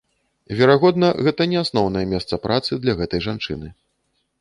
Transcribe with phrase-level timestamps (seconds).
[0.61, 3.67] Верагодна, гэта не асноўнае месца працы для гэтай жанчыны.